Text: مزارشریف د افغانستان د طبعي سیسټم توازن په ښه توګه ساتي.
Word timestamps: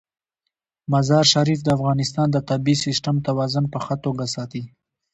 مزارشریف 0.93 1.59
د 1.63 1.69
افغانستان 1.77 2.27
د 2.31 2.37
طبعي 2.49 2.75
سیسټم 2.85 3.15
توازن 3.27 3.65
په 3.73 3.79
ښه 3.85 3.95
توګه 4.05 4.25
ساتي. 4.35 4.63